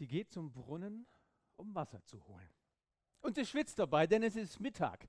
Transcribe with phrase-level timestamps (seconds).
[0.00, 1.06] Sie geht zum Brunnen,
[1.56, 2.48] um Wasser zu holen.
[3.20, 5.06] Und sie schwitzt dabei, denn es ist Mittag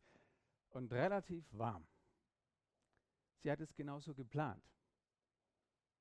[0.71, 1.88] und relativ warm.
[3.38, 4.62] Sie hat es genauso geplant,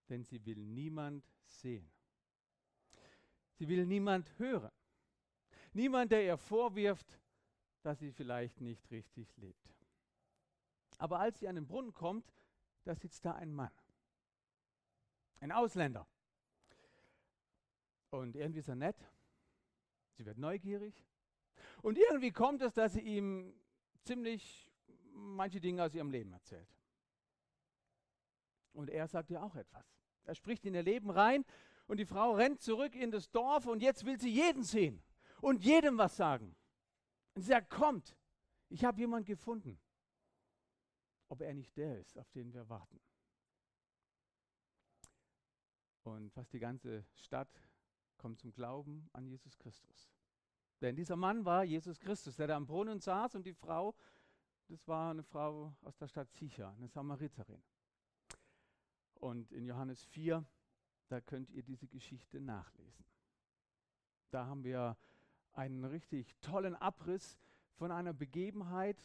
[0.09, 1.89] denn sie will niemand sehen.
[3.53, 4.73] Sie will niemand hören.
[5.73, 7.17] Niemand, der ihr vorwirft,
[7.83, 9.73] dass sie vielleicht nicht richtig lebt.
[10.99, 12.35] Aber als sie an den Brunnen kommt,
[12.83, 13.71] da sitzt da ein Mann.
[15.39, 16.09] Ein Ausländer.
[18.11, 18.97] Und irgendwie ist er nett.
[20.17, 21.07] Sie wird neugierig.
[21.83, 23.55] Und irgendwie kommt es, dass sie ihm
[24.03, 24.71] ziemlich
[25.13, 26.69] manche Dinge aus ihrem Leben erzählt.
[28.73, 29.85] Und er sagt ihr auch etwas.
[30.25, 31.45] Er spricht in ihr Leben rein
[31.87, 35.03] und die Frau rennt zurück in das Dorf und jetzt will sie jeden sehen
[35.41, 36.55] und jedem was sagen.
[37.35, 38.17] Und sie sagt, kommt,
[38.69, 39.81] ich habe jemanden gefunden.
[41.29, 43.01] Ob er nicht der ist, auf den wir warten.
[46.03, 47.61] Und fast die ganze Stadt
[48.21, 50.13] kommt zum Glauben an Jesus Christus.
[50.83, 53.95] Denn dieser Mann war Jesus Christus, der da am Brunnen saß und die Frau,
[54.69, 57.63] das war eine Frau aus der Stadt Sicher, eine Samariterin.
[59.15, 60.45] Und in Johannes 4,
[61.09, 63.07] da könnt ihr diese Geschichte nachlesen.
[64.31, 64.99] Da haben wir
[65.53, 67.39] einen richtig tollen Abriss
[67.77, 69.03] von einer Begebenheit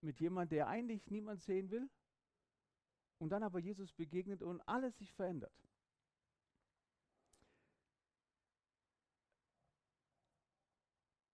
[0.00, 1.88] mit jemandem, der eigentlich niemand sehen will
[3.18, 5.67] und dann aber Jesus begegnet und alles sich verändert.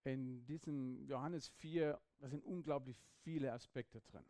[0.04, 4.24] In diesem Johannes 4, da sind unglaublich viele Aspekte drin.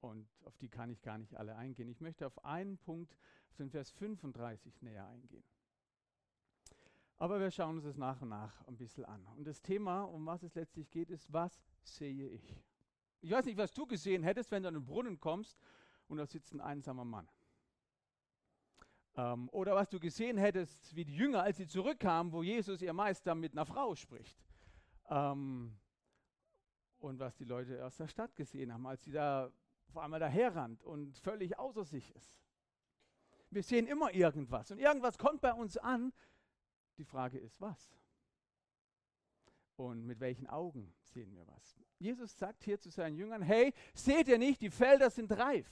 [0.00, 1.88] Und auf die kann ich gar nicht alle eingehen.
[1.88, 3.16] Ich möchte auf einen Punkt,
[3.50, 5.44] auf den Vers 35 näher eingehen.
[7.18, 9.24] Aber wir schauen uns das nach und nach ein bisschen an.
[9.36, 12.62] Und das Thema, um was es letztlich geht, ist, was sehe ich?
[13.22, 15.58] Ich weiß nicht, was du gesehen hättest, wenn du an den Brunnen kommst
[16.08, 17.28] und da sitzt ein einsamer Mann.
[19.16, 22.92] Ähm, oder was du gesehen hättest, wie die Jünger, als sie zurückkamen, wo Jesus, ihr
[22.92, 24.45] Meister, mit einer Frau spricht.
[25.08, 25.76] Ähm,
[26.98, 29.52] und was die Leute aus der Stadt gesehen haben, als sie da
[29.88, 32.36] auf einmal daherrannt und völlig außer sich ist.
[33.50, 36.12] Wir sehen immer irgendwas und irgendwas kommt bei uns an.
[36.98, 37.94] Die Frage ist, was?
[39.76, 41.78] Und mit welchen Augen sehen wir was?
[41.98, 45.70] Jesus sagt hier zu seinen Jüngern, hey, seht ihr nicht, die Felder sind reif.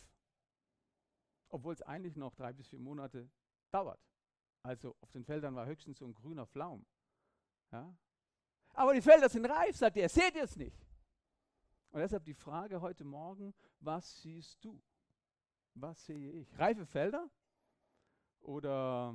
[1.48, 3.30] Obwohl es eigentlich noch drei bis vier Monate
[3.70, 4.00] dauert.
[4.62, 6.86] Also auf den Feldern war höchstens so ein grüner Pflaum.
[7.72, 7.94] Ja?
[8.74, 10.84] Aber die Felder sind reif, sagt er, seht ihr es nicht?
[11.90, 14.82] Und deshalb die Frage heute Morgen, was siehst du?
[15.74, 16.58] Was sehe ich?
[16.58, 17.30] Reife Felder
[18.40, 19.14] oder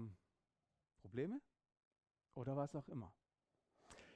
[1.02, 1.42] Probleme
[2.36, 3.14] oder was auch immer?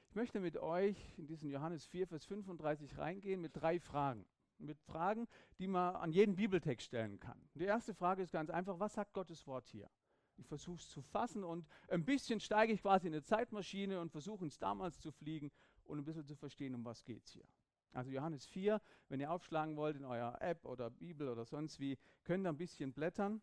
[0.10, 4.26] Ich möchte mit euch in diesen Johannes 4, Vers 35 reingehen mit drei Fragen.
[4.60, 5.28] Mit Fragen,
[5.58, 7.50] die man an jeden Bibeltext stellen kann.
[7.56, 9.90] Die erste Frage ist ganz einfach, was sagt Gottes Wort hier?
[10.38, 14.12] Ich versuche es zu fassen und ein bisschen steige ich quasi in eine Zeitmaschine und
[14.12, 15.52] versuche ins damals zu fliegen
[15.84, 17.46] und ein bisschen zu verstehen, um was geht es hier.
[17.94, 21.98] Also Johannes 4, wenn ihr aufschlagen wollt in eurer App oder Bibel oder sonst wie,
[22.24, 23.42] könnt ihr ein bisschen blättern.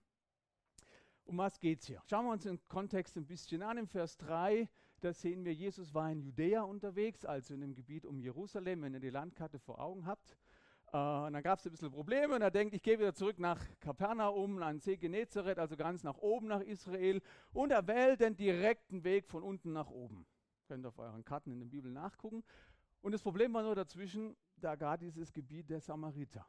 [1.24, 2.02] Um was geht es hier?
[2.06, 3.78] Schauen wir uns den Kontext ein bisschen an.
[3.78, 4.68] Im Vers 3,
[5.00, 8.94] da sehen wir, Jesus war in Judäa unterwegs, also in dem Gebiet um Jerusalem, wenn
[8.94, 10.36] ihr die Landkarte vor Augen habt.
[10.92, 13.38] Äh, und dann gab es ein bisschen Probleme und er denkt, ich gehe wieder zurück
[13.38, 17.20] nach Kapernaum, an See Genezareth, also ganz nach oben nach Israel.
[17.52, 20.26] Und er wählt den direkten Weg von unten nach oben.
[20.66, 22.44] Könnt ihr auf euren Karten in der Bibel nachgucken.
[23.02, 26.46] Und das Problem war nur dazwischen, da gar dieses Gebiet der Samariter.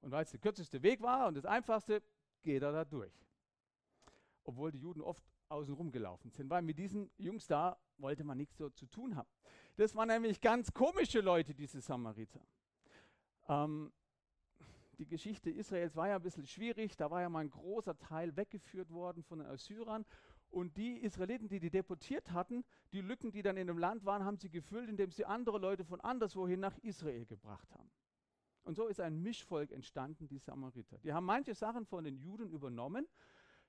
[0.00, 2.02] Und weil es der kürzeste Weg war und das einfachste,
[2.42, 3.14] geht er da durch.
[4.44, 8.58] Obwohl die Juden oft außenrum gelaufen sind, weil mit diesen Jungs da wollte man nichts
[8.58, 9.28] so zu tun haben.
[9.76, 12.40] Das waren nämlich ganz komische Leute, diese Samariter.
[13.48, 13.92] Ähm,
[14.98, 18.36] die Geschichte Israels war ja ein bisschen schwierig, da war ja mal ein großer Teil
[18.36, 20.04] weggeführt worden von den Assyrern
[20.50, 24.24] und die Israeliten, die die deportiert hatten, die Lücken, die dann in dem Land waren,
[24.24, 27.90] haben sie gefüllt, indem sie andere Leute von anderswohin nach Israel gebracht haben.
[28.62, 30.98] Und so ist ein Mischvolk entstanden, die Samariter.
[30.98, 33.06] Die haben manche Sachen von den Juden übernommen.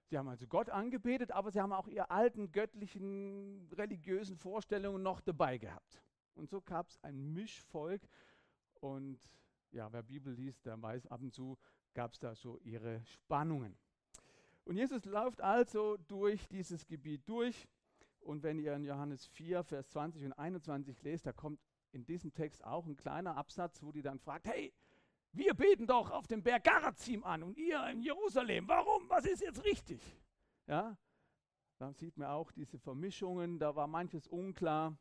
[0.06, 5.22] Sie haben also Gott angebetet, aber sie haben auch ihre alten göttlichen religiösen Vorstellungen noch
[5.22, 6.02] dabei gehabt.
[6.36, 8.08] Und so gab es ein Mischvolk.
[8.80, 9.20] Und
[9.72, 11.58] ja, wer Bibel liest, der weiß, ab und zu
[11.94, 13.78] gab es da so ihre Spannungen.
[14.66, 17.68] Und Jesus läuft also durch dieses Gebiet durch.
[18.20, 21.60] Und wenn ihr in Johannes 4, Vers 20 und 21 lest, da kommt
[21.92, 24.74] in diesem Text auch ein kleiner Absatz, wo die dann fragt, hey,
[25.32, 28.68] wir beten doch auf dem Berg Garazim an und ihr in Jerusalem.
[28.68, 29.10] Warum?
[29.10, 30.02] Was ist jetzt richtig?
[30.66, 30.98] Ja,
[31.78, 34.98] da sieht man auch diese Vermischungen, da war manches unklar.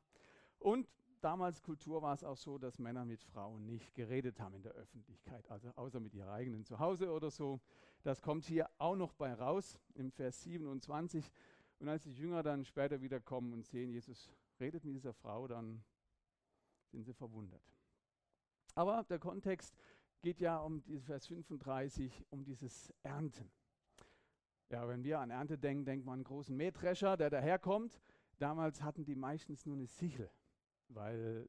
[0.58, 0.88] Und
[1.24, 4.72] damals Kultur war es auch so, dass Männer mit Frauen nicht geredet haben in der
[4.72, 7.60] Öffentlichkeit, also außer mit ihrer eigenen Zuhause oder so.
[8.02, 11.32] Das kommt hier auch noch bei raus im Vers 27.
[11.78, 14.30] Und als die Jünger dann später wieder kommen und sehen, Jesus
[14.60, 15.82] redet mit dieser Frau, dann
[16.90, 17.62] sind sie verwundert.
[18.74, 19.74] Aber der Kontext
[20.20, 23.50] geht ja um Vers 35, um dieses Ernten.
[24.70, 27.98] Ja, wenn wir an Ernte denken, denkt man an einen großen Mähdrescher, der daherkommt.
[28.38, 30.30] Damals hatten die meistens nur eine Sichel,
[30.88, 31.48] weil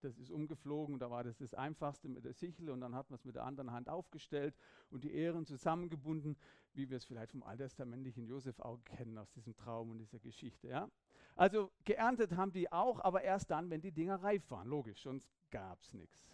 [0.00, 3.18] das ist umgeflogen, da war das das Einfachste mit der Sichel und dann hat man
[3.18, 4.56] es mit der anderen Hand aufgestellt
[4.90, 6.36] und die Ehren zusammengebunden,
[6.72, 10.68] wie wir es vielleicht vom alttestamentlichen Josef auch kennen aus diesem Traum und dieser Geschichte.
[10.68, 10.90] Ja?
[11.36, 15.28] Also geerntet haben die auch, aber erst dann, wenn die Dinger reif waren, logisch, sonst
[15.50, 16.28] gab es nichts.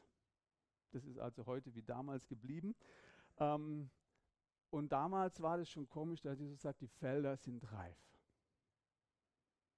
[0.92, 2.74] Das ist also heute wie damals geblieben.
[3.38, 3.90] Ähm,
[4.70, 7.98] und damals war das schon komisch, dass Jesus sagt, die Felder sind reif.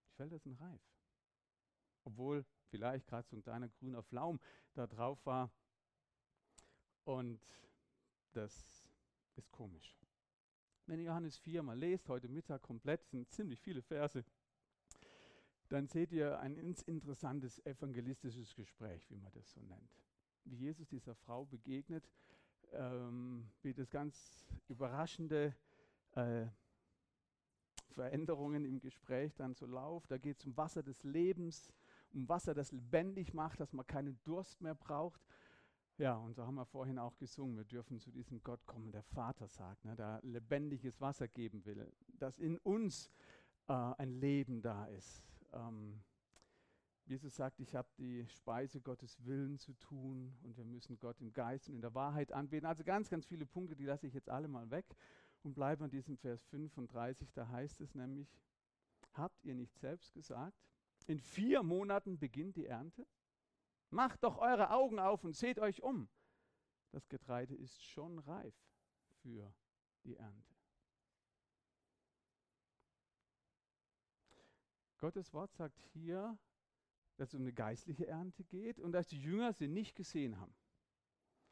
[0.07, 0.83] Die Felder sind reif.
[2.05, 4.41] Obwohl vielleicht gerade so ein kleiner grüner Pflaum
[4.75, 5.51] da drauf war.
[7.05, 7.41] Und
[8.33, 8.89] das
[9.37, 9.97] ist komisch.
[10.87, 14.25] Wenn ihr Johannes 4 mal lest, heute Mittag komplett, sind ziemlich viele Verse,
[15.69, 20.03] dann seht ihr ein interessantes evangelistisches Gespräch, wie man das so nennt.
[20.45, 22.09] Wie Jesus dieser Frau begegnet,
[22.73, 25.55] ähm, wie das ganz überraschende
[26.13, 26.47] äh,
[27.91, 30.07] Veränderungen im Gespräch dann so laufen.
[30.09, 31.73] Da geht es um Wasser des Lebens,
[32.13, 35.21] um Wasser, das lebendig macht, dass man keinen Durst mehr braucht.
[35.99, 39.03] Ja, und so haben wir vorhin auch gesungen, wir dürfen zu diesem Gott kommen, der
[39.03, 43.11] Vater sagt, ne, der lebendiges Wasser geben will, dass in uns
[43.67, 45.25] äh, ein Leben da ist.
[45.53, 46.01] Ähm,
[47.05, 51.33] Jesus sagt, ich habe die Speise Gottes Willen zu tun und wir müssen Gott im
[51.33, 52.67] Geist und in der Wahrheit anbeten.
[52.67, 54.85] Also ganz, ganz viele Punkte, die lasse ich jetzt alle mal weg
[55.43, 58.29] und bleibe an diesem Vers 35, da heißt es nämlich,
[59.15, 60.63] habt ihr nicht selbst gesagt,
[61.09, 63.07] in vier Monaten beginnt die Ernte?
[63.91, 66.09] Macht doch eure Augen auf und seht euch um.
[66.91, 68.55] Das Getreide ist schon reif
[69.23, 69.53] für
[70.05, 70.55] die Ernte.
[74.99, 76.39] Gottes Wort sagt hier,
[77.17, 80.55] dass es um eine geistliche Ernte geht und dass die Jünger sie nicht gesehen haben.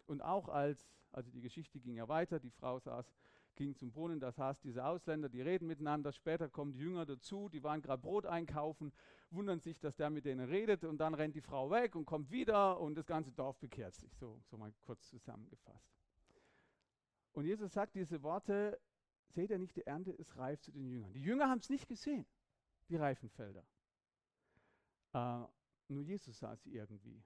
[0.07, 3.13] Und auch als, also die Geschichte ging ja weiter, die Frau saß
[3.57, 7.49] ging zum Brunnen, das heißt, diese Ausländer, die reden miteinander, später kommen die Jünger dazu,
[7.49, 8.93] die waren gerade Brot einkaufen,
[9.31, 12.31] wundern sich, dass der mit denen redet und dann rennt die Frau weg und kommt
[12.31, 15.91] wieder und das ganze Dorf bekehrt sich, so, so mal kurz zusammengefasst.
[17.33, 18.79] Und Jesus sagt diese Worte,
[19.29, 21.13] seht ihr nicht, die Ernte ist reif zu den Jüngern.
[21.13, 22.27] Die Jünger haben es nicht gesehen,
[22.89, 23.65] die reifen Felder.
[25.13, 25.45] Äh,
[25.89, 27.23] nur Jesus sah sie irgendwie.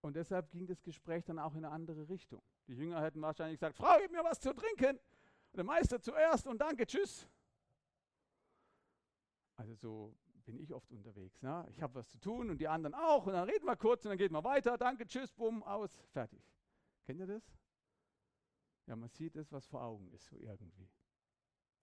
[0.00, 2.42] Und deshalb ging das Gespräch dann auch in eine andere Richtung.
[2.66, 4.98] Die Jünger hätten wahrscheinlich gesagt, Frau, gib mir was zu trinken
[5.56, 7.28] der Meister zuerst und danke, tschüss.
[9.56, 10.14] Also so
[10.44, 11.40] bin ich oft unterwegs.
[11.42, 11.66] Ne?
[11.70, 14.10] Ich habe was zu tun und die anderen auch und dann reden wir kurz und
[14.10, 16.42] dann geht man weiter, danke, tschüss, bumm, aus, fertig.
[17.04, 17.42] Kennt ihr das?
[18.86, 20.88] Ja, man sieht es, was vor Augen ist, so irgendwie.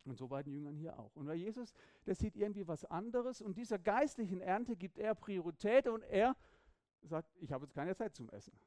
[0.04, 1.16] Und so bei den Jüngern hier auch.
[1.16, 1.74] Und bei Jesus,
[2.06, 6.36] der sieht irgendwie was anderes und dieser geistlichen Ernte gibt er Priorität und er
[7.04, 8.60] sagt, ich habe jetzt keine Zeit zum Essen.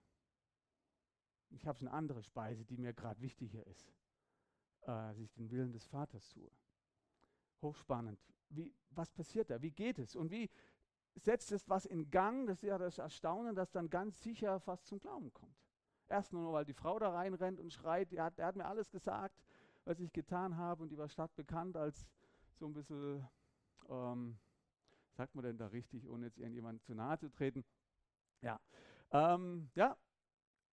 [1.50, 3.92] Ich habe eine andere Speise, die mir gerade wichtiger ist
[4.84, 6.50] äh, dass ich den Willen des Vaters tue.
[7.62, 8.18] Hochspannend.
[8.48, 9.60] Wie, was passiert da?
[9.60, 10.14] Wie geht es?
[10.14, 10.50] Und wie
[11.16, 12.46] setzt es was in Gang?
[12.46, 15.56] Das ist ja das Erstaunen, das dann ganz sicher fast zum Glauben kommt.
[16.08, 19.42] Erst nur, weil die Frau da reinrennt und schreit, er hat, hat mir alles gesagt,
[19.84, 22.06] was ich getan habe und die war stadtbekannt als
[22.52, 23.26] so ein bisschen,
[23.88, 24.38] ähm,
[25.12, 27.64] sagt man denn da richtig, ohne jetzt irgendjemand zu nahe zu treten?
[28.42, 28.60] Ja,
[29.10, 29.96] ähm, ja,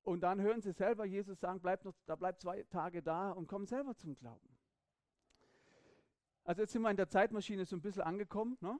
[0.04, 3.48] und dann hören sie selber Jesus sagen, bleibt noch, da bleibt zwei Tage da und
[3.48, 4.58] kommen selber zum Glauben.
[6.44, 8.58] Also jetzt sind wir in der Zeitmaschine so ein bisschen angekommen.
[8.62, 8.80] Ne?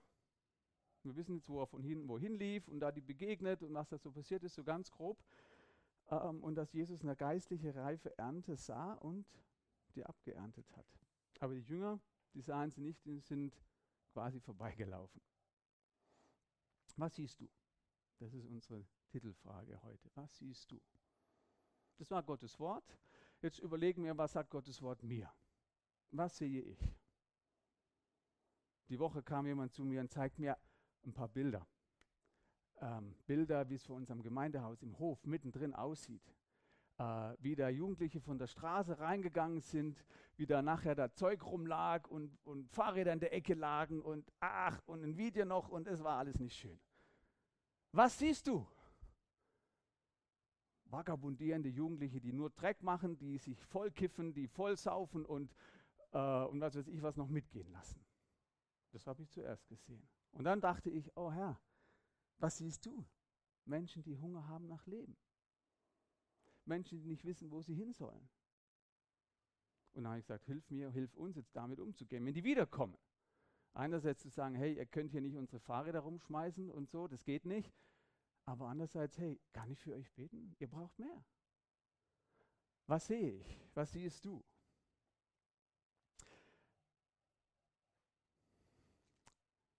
[1.04, 3.90] Wir wissen jetzt, wo er von hin, wohin lief und da die begegnet und was
[3.90, 5.24] da so passiert ist, so ganz grob.
[6.10, 9.26] Ähm, und dass Jesus eine geistliche reife Ernte sah und
[9.96, 10.86] die abgeerntet hat.
[11.40, 12.00] Aber die Jünger,
[12.34, 13.56] die sahen sie nicht, die sind
[14.12, 15.22] quasi vorbeigelaufen.
[16.98, 17.50] Was siehst du?
[18.20, 20.10] Das ist unsere Titelfrage heute.
[20.16, 20.80] Was siehst du?
[22.02, 22.98] Das war Gottes Wort.
[23.44, 25.32] Jetzt überlegen wir, was sagt Gottes Wort mir?
[26.10, 26.80] Was sehe ich?
[28.90, 30.58] Die Woche kam jemand zu mir und zeigt mir
[31.06, 31.68] ein paar Bilder.
[32.80, 36.24] Ähm, Bilder, wie es vor unserem Gemeindehaus im Hof mittendrin aussieht.
[36.98, 40.04] Äh, wie da Jugendliche von der Straße reingegangen sind,
[40.38, 44.82] wie da nachher da Zeug rumlag und, und Fahrräder in der Ecke lagen und ach,
[44.88, 46.80] und ein Video noch und es war alles nicht schön.
[47.92, 48.68] Was siehst du?
[50.92, 55.54] Vagabundierende Jugendliche, die nur Dreck machen, die sich vollkiffen, die voll saufen und,
[56.12, 58.04] äh, und was weiß ich was noch mitgehen lassen.
[58.92, 60.08] Das habe ich zuerst gesehen.
[60.32, 61.60] Und dann dachte ich, oh Herr,
[62.40, 63.06] was siehst du?
[63.66, 65.16] Menschen, die Hunger haben nach Leben.
[66.66, 68.30] Menschen, die nicht wissen, wo sie hin sollen.
[69.94, 72.98] Und dann habe ich gesagt, hilf mir, hilf uns jetzt damit umzugehen, wenn die wiederkommen.
[73.74, 77.46] Einerseits zu sagen, hey, ihr könnt hier nicht unsere Fahrräder rumschmeißen und so, das geht
[77.46, 77.72] nicht.
[78.46, 80.56] Aber andererseits, hey, kann ich für euch beten?
[80.60, 81.24] Ihr braucht mehr.
[82.88, 83.60] Was sehe ich?
[83.74, 84.44] Was siehst du?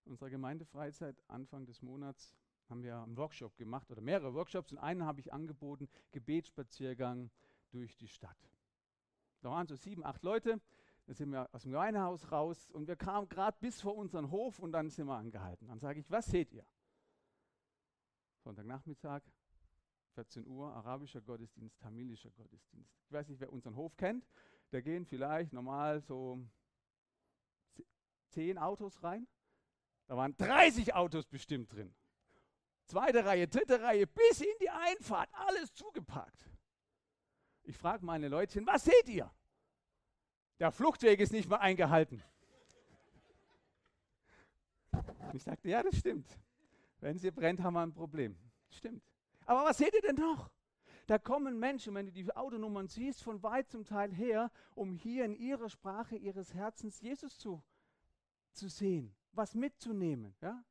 [0.04, 2.35] Unserer Gemeindefreizeit Anfang des Monats
[2.69, 7.31] haben wir einen Workshop gemacht oder mehrere Workshops und einen habe ich angeboten, Gebetsspaziergang
[7.71, 8.37] durch die Stadt.
[9.40, 10.61] Da waren so sieben, acht Leute,
[11.07, 14.59] da sind wir aus dem Gemeindehaus raus und wir kamen gerade bis vor unseren Hof
[14.59, 15.66] und dann sind wir angehalten.
[15.66, 16.64] Dann sage ich, was seht ihr?
[18.43, 19.23] Sonntagnachmittag,
[20.15, 22.93] 14 Uhr, arabischer Gottesdienst, tamilischer Gottesdienst.
[23.07, 24.27] Ich weiß nicht, wer unseren Hof kennt.
[24.71, 26.39] Da gehen vielleicht normal so
[28.29, 29.27] zehn Autos rein.
[30.07, 31.95] Da waren 30 Autos bestimmt drin.
[32.85, 36.51] Zweite Reihe, dritte Reihe, bis in die Einfahrt, alles zugepackt.
[37.63, 39.33] Ich frage meine Leutchen, was seht ihr?
[40.59, 42.23] Der Fluchtweg ist nicht mehr eingehalten.
[45.33, 46.29] Ich sagte, ja, das stimmt.
[47.02, 48.38] Wenn sie brennt, haben wir ein Problem.
[48.71, 49.02] Stimmt.
[49.44, 50.52] Aber was seht ihr denn noch?
[51.09, 55.25] Da kommen Menschen, wenn du die Autonummern siehst, von weit zum Teil her, um hier
[55.25, 57.61] in ihrer Sprache ihres Herzens Jesus zu,
[58.52, 60.37] zu sehen, was mitzunehmen.
[60.40, 60.64] Ja?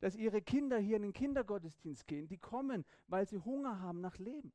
[0.00, 4.18] Dass ihre Kinder hier in den Kindergottesdienst gehen, die kommen, weil sie Hunger haben nach
[4.18, 4.52] Leben.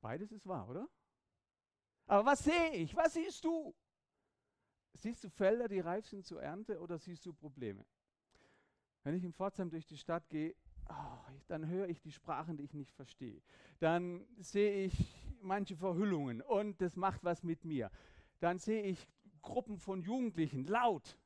[0.00, 0.88] Beides ist wahr, oder?
[2.06, 2.96] Aber was sehe ich?
[2.96, 3.74] Was siehst du?
[4.94, 7.84] Siehst du Felder, die reif sind zur Ernte oder siehst du Probleme?
[9.04, 10.54] Wenn ich in Pforzheim durch die Stadt gehe,
[10.88, 10.94] oh,
[11.48, 13.40] dann höre ich die Sprachen, die ich nicht verstehe.
[13.78, 14.94] Dann sehe ich
[15.40, 17.90] manche Verhüllungen und das macht was mit mir.
[18.40, 19.08] Dann sehe ich
[19.42, 21.16] Gruppen von Jugendlichen laut.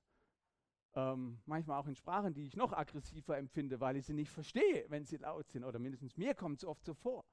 [0.94, 4.84] Ähm, manchmal auch in Sprachen, die ich noch aggressiver empfinde, weil ich sie nicht verstehe,
[4.88, 5.64] wenn sie laut sind.
[5.64, 7.24] Oder mindestens mir kommt es oft so vor.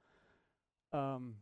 [0.94, 1.38] Ähm,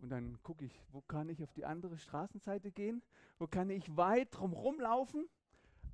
[0.00, 3.02] und dann gucke ich, wo kann ich auf die andere Straßenseite gehen?
[3.38, 5.28] Wo kann ich weit drumherum laufen?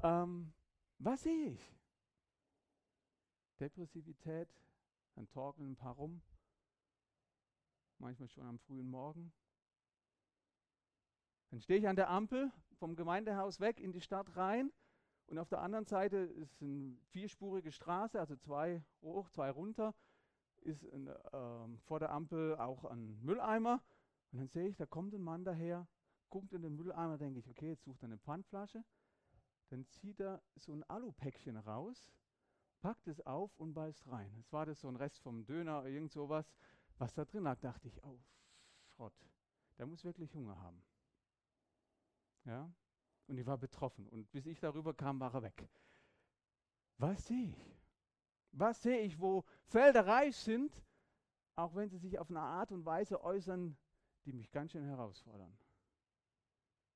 [0.02, 0.52] Ähm,
[0.98, 1.76] was sehe ich?
[3.56, 4.48] Depressivität,
[5.14, 6.22] dann torkeln ein paar rum,
[7.98, 9.32] manchmal schon am frühen Morgen.
[11.50, 14.72] Dann stehe ich an der Ampel vom Gemeindehaus weg in die Stadt rein
[15.28, 19.94] und auf der anderen Seite ist eine vierspurige Straße, also zwei hoch, zwei runter,
[20.60, 23.82] ist ein, äh, vor der Ampel auch ein Mülleimer.
[24.32, 25.88] Und dann sehe ich, da kommt ein Mann daher,
[26.28, 28.84] guckt in den Mülleimer, denke ich, okay, jetzt sucht er eine Pfandflasche.
[29.70, 32.12] Dann zieht er so ein Alupäckchen raus
[32.80, 34.34] packt es auf und beißt rein.
[34.38, 36.52] Es war das so ein Rest vom Döner, oder irgend sowas,
[36.98, 38.18] was da drin lag, dachte ich, oh,
[38.94, 39.14] Schrott,
[39.78, 40.82] der muss wirklich Hunger haben.
[42.44, 42.72] Ja,
[43.26, 44.06] und ich war betroffen.
[44.08, 45.68] Und bis ich darüber kam, war er weg.
[46.98, 47.76] Was sehe ich?
[48.52, 50.82] Was sehe ich, wo Felder reich sind,
[51.56, 53.76] auch wenn sie sich auf eine Art und Weise äußern,
[54.24, 55.58] die mich ganz schön herausfordern?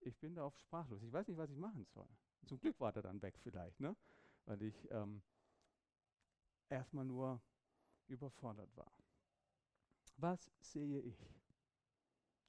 [0.01, 1.03] Ich bin da oft sprachlos.
[1.03, 2.09] Ich weiß nicht, was ich machen soll.
[2.47, 3.95] Zum Glück war er dann weg vielleicht, ne?
[4.47, 5.23] weil ich ähm,
[6.71, 7.41] erstmal nur
[8.09, 8.91] überfordert war.
[10.17, 11.27] Was sehe ich?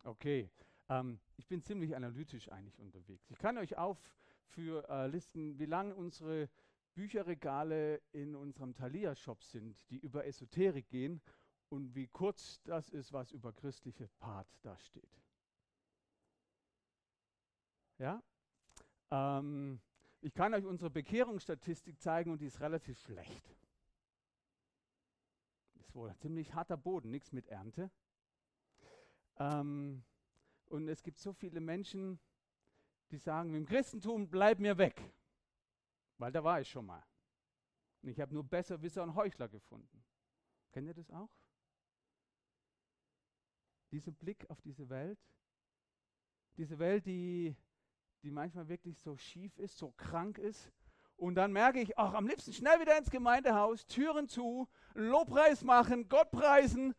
[0.03, 0.49] Okay,
[0.89, 3.29] ähm, ich bin ziemlich analytisch eigentlich unterwegs.
[3.29, 6.49] Ich kann euch auflisten, äh, wie lang unsere
[6.93, 11.21] Bücherregale in unserem Thalia-Shop sind, die über Esoterik gehen
[11.69, 15.21] und wie kurz das ist, was über christliche Part da steht.
[17.97, 18.21] Ja?
[19.11, 19.79] Ähm,
[20.19, 23.55] ich kann euch unsere Bekehrungsstatistik zeigen und die ist relativ schlecht
[25.91, 27.91] ist wohl ziemlich harter Boden, nichts mit Ernte.
[29.37, 30.05] Ähm,
[30.69, 32.17] und es gibt so viele Menschen,
[33.09, 35.13] die sagen, im Christentum bleib mir weg,
[36.17, 37.03] weil da war ich schon mal.
[38.01, 40.01] Und ich habe nur Besserwisser und Heuchler gefunden.
[40.71, 41.29] Kennt ihr das auch?
[43.91, 45.19] Dieser Blick auf diese Welt,
[46.55, 47.53] diese Welt, die,
[48.23, 50.71] die manchmal wirklich so schief ist, so krank ist,
[51.21, 56.09] und dann merke ich, ach, am liebsten schnell wieder ins Gemeindehaus, Türen zu, Lobpreis machen,
[56.09, 56.95] Gott preisen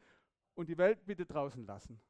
[0.54, 2.00] und die Welt bitte draußen lassen.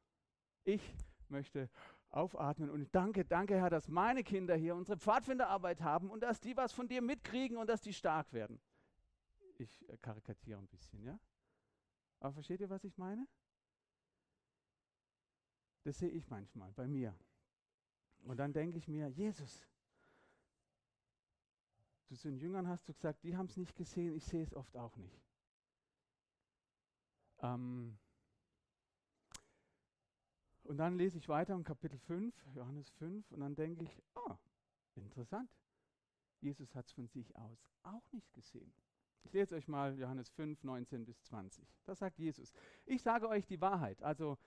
[0.64, 0.82] Ich
[1.28, 1.70] möchte
[2.10, 6.54] aufatmen und danke, danke Herr, dass meine Kinder hier unsere Pfadfinderarbeit haben und dass die
[6.54, 8.60] was von dir mitkriegen und dass die stark werden.
[9.56, 11.18] Ich äh, karikatiere ein bisschen, ja?
[12.20, 13.26] Aber versteht ihr, was ich meine?
[15.84, 17.18] Das sehe ich manchmal bei mir.
[18.24, 19.66] Und dann denke ich mir, Jesus,
[22.16, 24.76] zu den Jüngern hast du gesagt, die haben es nicht gesehen, ich sehe es oft
[24.76, 25.20] auch nicht.
[27.40, 27.98] Ähm
[30.64, 34.36] und dann lese ich weiter im Kapitel 5, Johannes 5, und dann denke ich, oh,
[34.94, 35.50] interessant.
[36.40, 38.72] Jesus hat es von sich aus auch nicht gesehen.
[39.24, 41.66] Ich lese euch mal Johannes 5, 19 bis 20.
[41.84, 42.52] Da sagt Jesus,
[42.84, 44.02] ich sage euch die Wahrheit.
[44.02, 44.38] Also,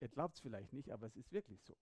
[0.00, 1.76] ihr glaubt es vielleicht nicht, aber es ist wirklich so.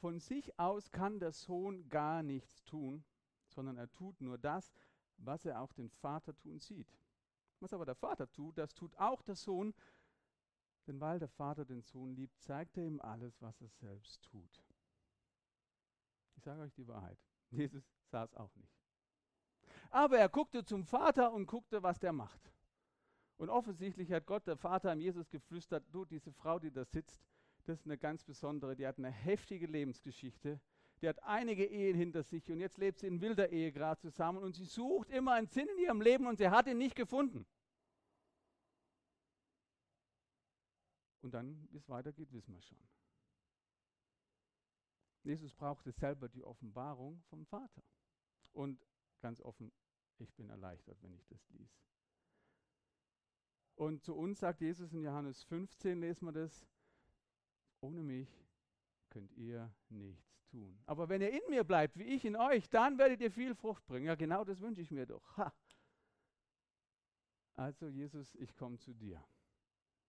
[0.00, 3.04] von sich aus kann der Sohn gar nichts tun,
[3.50, 4.72] sondern er tut nur das,
[5.18, 6.98] was er auch den Vater tun sieht.
[7.60, 9.74] Was aber der Vater tut, das tut auch der Sohn,
[10.86, 14.64] denn weil der Vater den Sohn liebt, zeigt er ihm alles, was er selbst tut.
[16.36, 17.18] Ich sage euch die Wahrheit.
[17.50, 18.74] Jesus sah es auch nicht.
[19.90, 22.52] Aber er guckte zum Vater und guckte, was der macht.
[23.36, 27.24] Und offensichtlich hat Gott, der Vater, an Jesus geflüstert, du, diese Frau, die da sitzt,
[27.64, 30.60] das ist eine ganz besondere, die hat eine heftige Lebensgeschichte,
[31.00, 34.42] die hat einige Ehen hinter sich und jetzt lebt sie in wilder Ehe gerade zusammen
[34.42, 37.46] und sie sucht immer einen Sinn in ihrem Leben und sie hat ihn nicht gefunden.
[41.22, 42.78] Und dann, wie es weitergeht, wissen wir schon.
[45.22, 47.82] Jesus brauchte selber die Offenbarung vom Vater.
[48.52, 48.86] Und
[49.20, 49.70] ganz offen,
[50.18, 51.70] ich bin erleichtert, wenn ich das lies.
[53.74, 56.66] Und zu uns sagt Jesus in Johannes 15, lesen wir das,
[57.80, 58.39] ohne mich
[59.10, 60.78] könnt ihr nichts tun.
[60.86, 63.86] Aber wenn ihr in mir bleibt, wie ich in euch, dann werdet ihr viel Frucht
[63.86, 64.06] bringen.
[64.06, 65.36] Ja, genau das wünsche ich mir doch.
[65.36, 65.52] Ha.
[67.54, 69.22] Also Jesus, ich komme zu dir.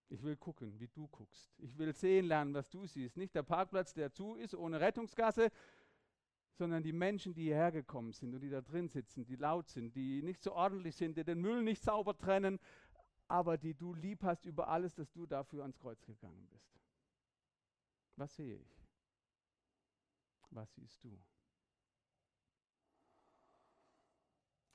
[0.09, 1.53] Ich will gucken, wie du guckst.
[1.57, 3.17] Ich will sehen lernen, was du siehst.
[3.17, 5.49] Nicht der Parkplatz, der zu ist, ohne Rettungsgasse,
[6.53, 9.95] sondern die Menschen, die hierher gekommen sind und die da drin sitzen, die laut sind,
[9.95, 12.59] die nicht so ordentlich sind, die den Müll nicht sauber trennen,
[13.27, 16.77] aber die du lieb hast über alles, dass du dafür ans Kreuz gegangen bist.
[18.17, 18.80] Was sehe ich?
[20.51, 21.17] Was siehst du?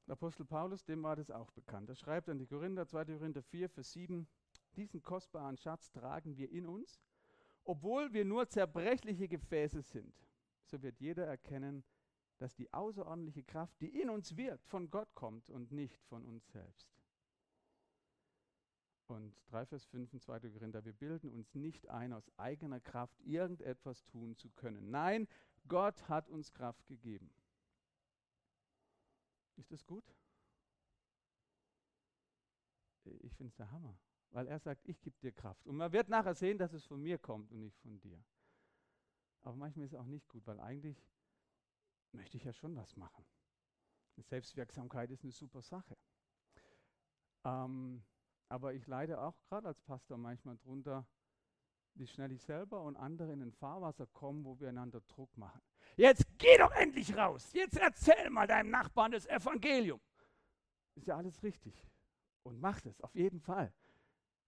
[0.07, 1.89] Der Apostel Paulus, dem war das auch bekannt.
[1.89, 3.05] Er schreibt an die Korinther, 2.
[3.07, 4.29] Korinther 4, Vers 7,
[4.77, 7.01] diesen kostbaren Schatz tragen wir in uns,
[7.65, 10.15] obwohl wir nur zerbrechliche Gefäße sind.
[10.65, 11.85] So wird jeder erkennen,
[12.39, 16.47] dass die außerordentliche Kraft, die in uns wirkt, von Gott kommt und nicht von uns
[16.53, 16.89] selbst.
[19.09, 20.51] Und 3 Vers 5 in 2.
[20.51, 24.91] Korinther, wir bilden uns nicht ein, aus eigener Kraft irgendetwas tun zu können.
[24.91, 25.29] Nein,
[25.69, 27.31] Gott hat uns Kraft gegeben.
[29.57, 30.05] Ist das gut?
[33.05, 33.99] Ich finde es der Hammer,
[34.31, 35.67] weil er sagt, ich gebe dir Kraft.
[35.67, 38.23] Und man wird nachher sehen, dass es von mir kommt und nicht von dir.
[39.43, 41.01] Aber manchmal ist es auch nicht gut, weil eigentlich
[42.13, 43.25] möchte ich ja schon was machen.
[44.17, 45.97] Selbstwirksamkeit ist eine super Sache.
[47.45, 48.03] Ähm,
[48.49, 51.07] aber ich leide auch gerade als Pastor manchmal drunter,
[51.99, 55.61] wie schnell ich selber und andere in ein Fahrwasser kommen, wo wir einander Druck machen.
[55.97, 57.53] Jetzt geh doch endlich raus.
[57.53, 60.01] Jetzt erzähl mal deinem Nachbarn das Evangelium.
[60.95, 61.87] Ist ja alles richtig.
[62.43, 63.73] Und macht es, auf jeden Fall.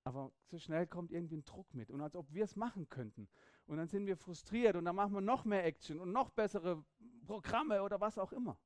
[0.05, 1.91] Aber so schnell kommt irgendwie ein Druck mit.
[1.91, 3.29] Und als ob wir es machen könnten.
[3.67, 6.85] Und dann sind wir frustriert und dann machen wir noch mehr Action und noch bessere
[7.27, 8.59] Programme oder was auch immer.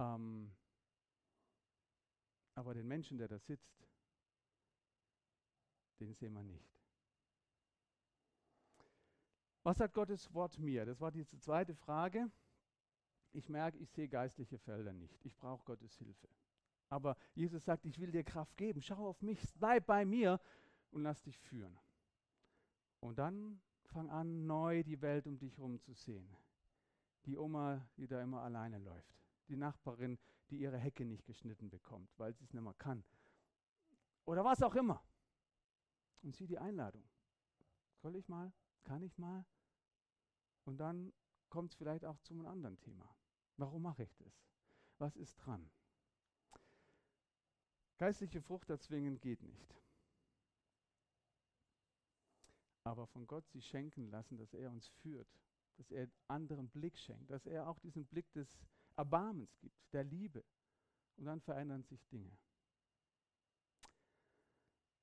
[0.00, 0.52] Ähm,
[2.54, 3.86] aber den Menschen, der da sitzt,
[6.00, 6.79] den sehen wir nicht.
[9.62, 10.86] Was sagt Gottes Wort mir?
[10.86, 12.30] Das war die zweite Frage.
[13.32, 15.24] Ich merke, ich sehe geistliche Felder nicht.
[15.24, 16.28] Ich brauche Gottes Hilfe.
[16.88, 18.82] Aber Jesus sagt, ich will dir Kraft geben.
[18.82, 20.40] Schau auf mich, bleib bei mir
[20.90, 21.78] und lass dich führen.
[22.98, 26.36] Und dann fang an, neu die Welt um dich herum zu sehen.
[27.26, 29.14] Die Oma, die da immer alleine läuft.
[29.48, 30.18] Die Nachbarin,
[30.48, 33.04] die ihre Hecke nicht geschnitten bekommt, weil sie es nicht mehr kann.
[34.24, 35.02] Oder was auch immer.
[36.22, 37.04] Und sieh die Einladung.
[38.02, 38.52] Soll ich mal?
[38.84, 39.44] Kann ich mal?
[40.64, 41.12] Und dann
[41.48, 43.08] kommt es vielleicht auch zu einem anderen Thema.
[43.56, 44.32] Warum mache ich das?
[44.98, 45.70] Was ist dran?
[47.98, 49.74] Geistliche Frucht erzwingen geht nicht.
[52.84, 55.28] Aber von Gott sie schenken lassen, dass er uns führt,
[55.76, 58.48] dass er anderen Blick schenkt, dass er auch diesen Blick des
[58.96, 60.44] Erbarmens gibt, der Liebe.
[61.16, 62.36] Und dann verändern sich Dinge.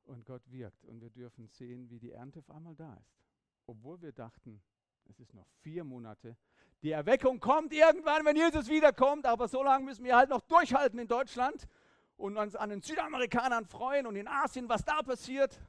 [0.05, 3.26] Und Gott wirkt und wir dürfen sehen, wie die Ernte auf einmal da ist.
[3.67, 4.62] Obwohl wir dachten,
[5.06, 6.38] es ist noch vier Monate.
[6.82, 10.99] Die Erweckung kommt irgendwann, wenn Jesus wiederkommt, aber so lange müssen wir halt noch durchhalten
[10.99, 11.67] in Deutschland
[12.15, 15.62] und uns an den Südamerikanern freuen und in Asien, was da passiert.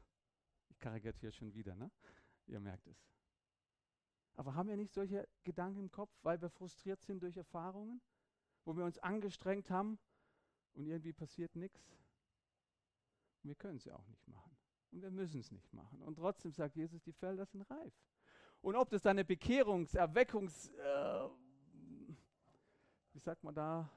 [0.70, 1.90] Ich karikatiere schon wieder, ne?
[2.46, 2.96] Ihr merkt es.
[4.34, 8.00] Aber haben wir nicht solche Gedanken im Kopf, weil wir frustriert sind durch Erfahrungen?
[8.68, 9.98] wo wir uns angestrengt haben
[10.74, 11.96] und irgendwie passiert nichts.
[13.42, 14.57] Wir können es ja auch nicht machen.
[14.90, 16.00] Und wir müssen es nicht machen.
[16.02, 17.94] Und trotzdem sagt Jesus, die Felder sind reif.
[18.60, 21.28] Und ob das dann eine Bekehrungs-, Erweckungs-, äh,
[23.12, 23.90] wie sagt man da?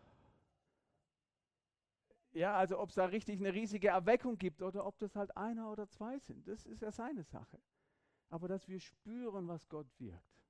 [2.34, 5.70] Ja, also ob es da richtig eine riesige Erweckung gibt oder ob das halt einer
[5.72, 7.60] oder zwei sind, das ist ja seine Sache.
[8.30, 10.42] Aber dass wir spüren, was Gott wirkt.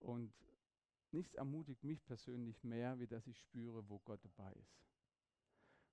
[0.00, 0.32] Und
[1.10, 4.91] nichts ermutigt mich persönlich mehr, wie dass ich spüre, wo Gott dabei ist.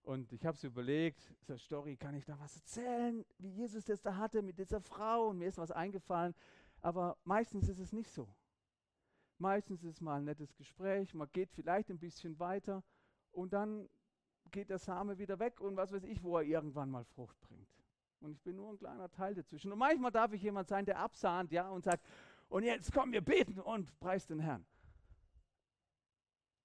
[0.09, 4.01] Und ich habe es überlegt, so Story, kann ich da was erzählen, wie Jesus das
[4.01, 5.27] da hatte mit dieser Frau?
[5.27, 6.33] Und mir ist was eingefallen.
[6.81, 8.27] Aber meistens ist es nicht so.
[9.37, 12.83] Meistens ist mal ein nettes Gespräch, man geht vielleicht ein bisschen weiter
[13.29, 13.87] und dann
[14.49, 17.69] geht der Same wieder weg und was weiß ich, wo er irgendwann mal Frucht bringt.
[18.19, 19.71] Und ich bin nur ein kleiner Teil dazwischen.
[19.71, 22.03] Und manchmal darf ich jemand sein, der absahnt, ja, und sagt,
[22.47, 24.65] und jetzt kommen wir beten und preist den Herrn.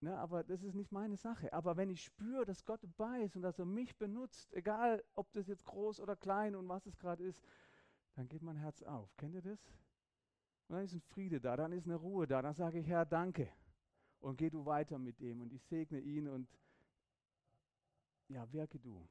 [0.04, 1.50] Ne, aber das ist nicht meine Sache.
[1.54, 5.32] Aber wenn ich spüre, dass Gott dabei ist und dass er mich benutzt, egal ob
[5.32, 7.42] das jetzt groß oder klein und was es gerade ist,
[8.14, 9.16] dann geht mein Herz auf.
[9.16, 9.72] Kennt ihr das?
[10.68, 12.42] Und dann ist ein Friede da, dann ist eine Ruhe da.
[12.42, 13.48] Dann sage ich, Herr, danke.
[14.20, 16.48] Und geh du weiter mit dem und ich segne ihn und
[18.28, 19.08] ja, wirke du.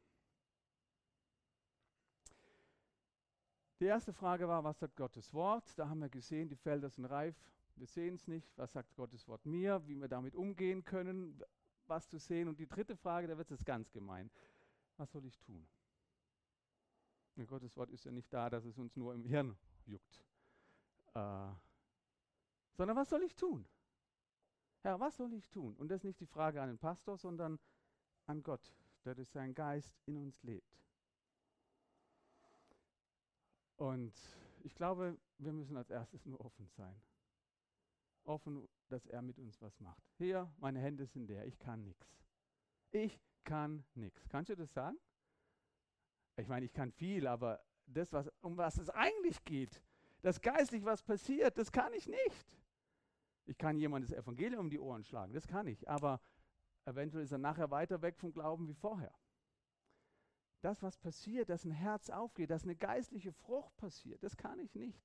[3.80, 5.74] Die erste Frage war, was sagt Gottes Wort?
[5.80, 7.36] Da haben wir gesehen, die Felder sind reif.
[7.76, 8.58] Wir sehen es nicht.
[8.58, 9.86] Was sagt Gottes Wort mir?
[9.88, 11.42] Wie wir damit umgehen können,
[11.88, 12.48] was zu sehen.
[12.48, 14.30] Und die dritte Frage, da wird es ganz gemein.
[14.98, 15.68] Was soll ich tun?
[17.36, 20.24] Und Gottes Wort ist ja nicht da, dass es uns nur im Hirn juckt.
[21.16, 21.50] Äh,
[22.74, 23.66] sondern was soll ich tun?
[24.82, 25.76] Herr, was soll ich tun?
[25.78, 27.60] Und das ist nicht die Frage an den Pastor, sondern
[28.26, 28.74] an Gott,
[29.06, 30.84] der durch seinen Geist in uns lebt.
[33.78, 34.14] Und
[34.64, 36.96] ich glaube, wir müssen als erstes nur offen sein.
[38.26, 40.04] Offen, dass er mit uns was macht.
[40.18, 42.08] Hier, meine Hände sind leer, ich kann nichts.
[42.92, 44.28] Ich kann nichts.
[44.30, 44.98] Kannst du das sagen?
[46.38, 49.84] Ich meine, ich kann viel, aber das, was, um was es eigentlich geht,
[50.22, 52.60] das geistlich was passiert, das kann ich nicht.
[53.46, 56.22] Ich kann jemand das Evangelium um die Ohren schlagen, das kann ich, aber
[56.86, 59.14] eventuell ist er nachher weiter weg vom Glauben wie vorher.
[60.62, 64.74] Das, was passiert, dass ein Herz aufgeht, dass eine geistliche Frucht passiert, das kann ich
[64.76, 65.04] nicht.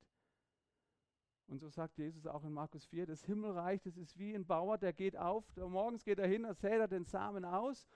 [1.49, 4.77] Und so sagt Jesus auch in Markus 4, das Himmelreich, das ist wie ein Bauer,
[4.77, 7.89] der geht auf, der morgens geht er hin, er sät er den Samen aus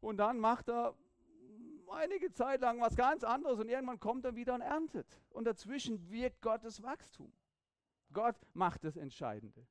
[0.00, 0.94] und dann macht er
[1.90, 5.20] einige Zeit lang was ganz anderes und irgendwann kommt er wieder und erntet.
[5.30, 7.32] Und dazwischen wirkt Gottes Wachstum.
[8.12, 9.66] Gott macht das Entscheidende.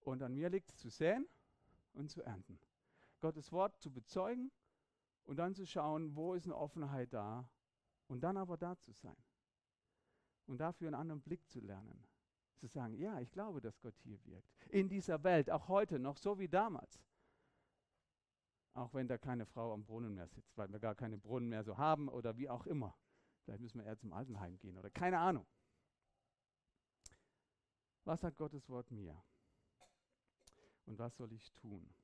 [0.00, 1.28] Und an mir liegt es zu säen
[1.92, 2.58] und zu ernten.
[3.20, 4.50] Gottes Wort zu bezeugen
[5.24, 7.48] und dann zu schauen, wo ist eine Offenheit da
[8.08, 9.16] und dann aber da zu sein.
[10.46, 12.06] Und dafür einen anderen Blick zu lernen.
[12.58, 14.48] Zu sagen, ja, ich glaube, dass Gott hier wirkt.
[14.68, 17.00] In dieser Welt, auch heute noch, so wie damals.
[18.74, 21.64] Auch wenn da keine Frau am Brunnen mehr sitzt, weil wir gar keine Brunnen mehr
[21.64, 22.96] so haben oder wie auch immer.
[23.44, 25.46] Vielleicht müssen wir eher zum Altenheim gehen oder keine Ahnung.
[28.04, 29.22] Was sagt Gottes Wort mir?
[30.86, 31.94] Und was soll ich tun?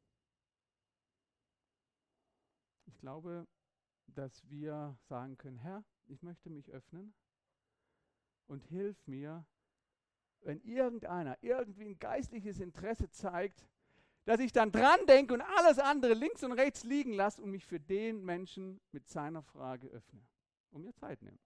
[2.87, 3.47] Ich glaube,
[4.07, 7.15] dass wir sagen können, Herr, ich möchte mich öffnen
[8.49, 9.47] und hilf mir,
[10.41, 13.67] wenn irgendeiner irgendwie ein geistliches Interesse zeigt,
[14.25, 17.65] dass ich dann dran denke und alles andere links und rechts liegen lasse und mich
[17.65, 20.21] für den Menschen mit seiner Frage öffne
[20.71, 21.39] und mir Zeit nehme.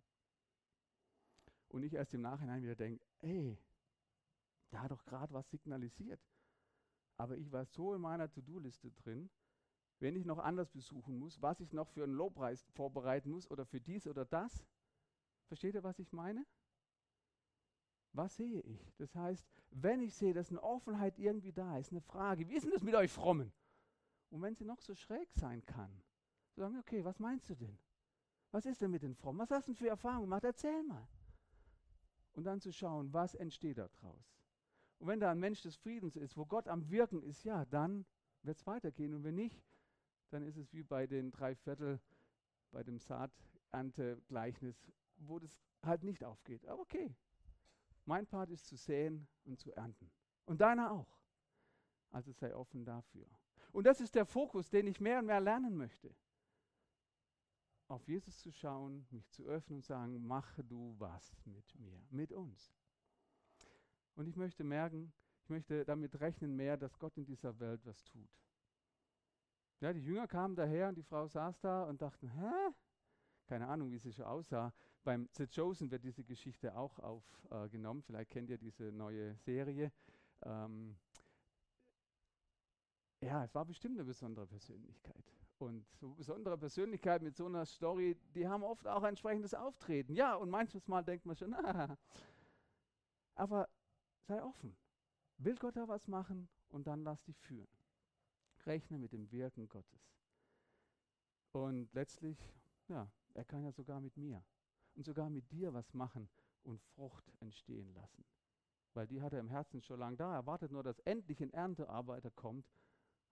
[1.69, 3.57] Und nicht erst im Nachhinein wieder denke, ey,
[4.73, 6.21] der hat doch gerade was signalisiert.
[7.17, 9.31] Aber ich war so in meiner To-Do-Liste drin,
[10.01, 13.65] wenn ich noch anders besuchen muss, was ich noch für einen Lobpreis vorbereiten muss oder
[13.65, 14.67] für dies oder das.
[15.47, 16.45] Versteht ihr, was ich meine?
[18.13, 18.95] Was sehe ich?
[18.99, 22.65] Das heißt, wenn ich sehe, dass eine Offenheit irgendwie da ist, eine Frage, wie ist
[22.65, 23.53] denn das mit euch Frommen?
[24.31, 25.91] Und wenn sie noch so schräg sein kann,
[26.55, 27.79] so sagen okay, was meinst du denn?
[28.51, 29.41] Was ist denn mit den Frommen?
[29.41, 30.45] Was hast du denn für Erfahrungen gemacht?
[30.45, 31.09] Erzähl mal.
[32.33, 34.37] Und dann zu schauen, was entsteht daraus.
[34.99, 38.05] Und wenn da ein Mensch des Friedens ist, wo Gott am Wirken ist, ja, dann
[38.43, 39.15] wird es weitergehen.
[39.15, 39.65] Und wenn nicht,
[40.31, 42.01] dann ist es wie bei den drei Viertel,
[42.71, 44.77] bei dem Saaternte-Gleichnis,
[45.17, 46.67] wo das halt nicht aufgeht.
[46.67, 47.15] Aber okay,
[48.05, 50.11] mein Part ist zu säen und zu ernten.
[50.45, 51.19] Und deiner auch.
[52.11, 53.27] Also sei offen dafür.
[53.73, 56.15] Und das ist der Fokus, den ich mehr und mehr lernen möchte.
[57.89, 62.33] Auf Jesus zu schauen, mich zu öffnen und sagen, mache du was mit mir, mit
[62.33, 62.75] uns.
[64.15, 65.13] Und ich möchte merken,
[65.43, 68.31] ich möchte damit rechnen mehr, dass Gott in dieser Welt was tut.
[69.81, 72.75] Ja, die Jünger kamen daher und die Frau saß da und dachten, hä?
[73.47, 74.73] Keine Ahnung, wie sie schon aussah.
[75.05, 78.01] Beim The Chosen wird diese Geschichte auch aufgenommen.
[78.01, 79.93] Äh, Vielleicht kennt ihr diese neue Serie.
[80.43, 80.97] Ähm,
[83.21, 85.25] ja, es war bestimmt eine besondere Persönlichkeit.
[85.59, 90.13] Und so besondere Persönlichkeit mit so einer Story, die haben oft auch ein entsprechendes Auftreten.
[90.15, 91.97] Ja, und manches Mal denkt man schon, ah.
[93.35, 93.69] aber
[94.27, 94.77] sei offen.
[95.39, 97.69] Will Gott da was machen und dann lass dich führen.
[98.67, 100.01] Rechne mit dem Wirken Gottes.
[101.53, 102.39] Und letztlich,
[102.89, 104.43] ja, er kann ja sogar mit mir
[104.95, 106.29] und sogar mit dir was machen
[106.63, 108.25] und Frucht entstehen lassen.
[108.95, 110.35] Weil die hat er im Herzen schon lange da.
[110.35, 112.67] Er wartet nur, dass endlich ein Erntearbeiter kommt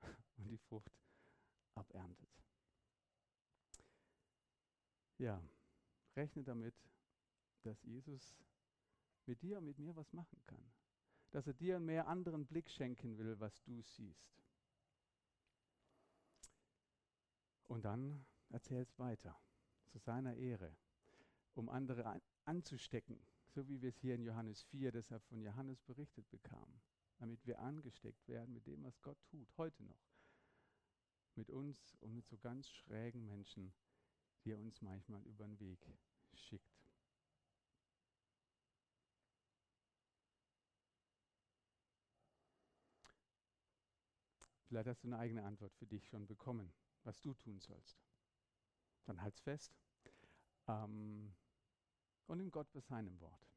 [0.37, 0.93] und die Frucht
[1.75, 2.29] aberntet.
[5.19, 5.43] Ja,
[6.17, 6.75] rechne damit,
[7.63, 8.35] dass Jesus
[9.27, 10.73] mit dir und mit mir was machen kann.
[11.31, 14.43] Dass er dir einen mehr anderen Blick schenken will, was du siehst.
[17.69, 19.39] Und dann erzähl es weiter,
[19.91, 20.75] zu seiner Ehre,
[21.55, 25.83] um andere an, anzustecken, so wie wir es hier in Johannes 4 deshalb von Johannes
[25.83, 26.81] berichtet bekamen,
[27.19, 30.07] damit wir angesteckt werden mit dem, was Gott tut, heute noch.
[31.35, 33.73] Mit uns und mit so ganz schrägen Menschen,
[34.45, 35.87] die er uns manchmal über den Weg
[36.35, 36.81] schickt.
[44.71, 46.73] Vielleicht hast du eine eigene Antwort für dich schon bekommen,
[47.03, 47.99] was du tun sollst.
[49.07, 49.73] Dann halt's fest
[50.69, 51.35] ähm,
[52.27, 53.50] und nimm Gott bei seinem Wort.